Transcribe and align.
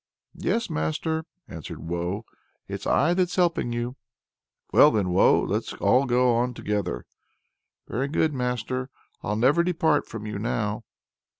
"Yes, 0.33 0.67
master," 0.67 1.27
answered 1.47 1.77
Woe: 1.77 2.25
"it's 2.67 2.87
I 2.87 3.13
that's 3.13 3.35
helping 3.35 3.71
you." 3.71 3.97
"Well 4.73 4.89
then, 4.89 5.11
Woe! 5.11 5.43
let's 5.43 5.73
all 5.73 6.07
go 6.07 6.33
on 6.33 6.55
together." 6.55 7.05
"Very 7.87 8.07
good, 8.07 8.33
master! 8.33 8.89
I'll 9.21 9.35
never 9.35 9.61
depart 9.63 10.07
from 10.07 10.25
you 10.25 10.39
now." 10.39 10.85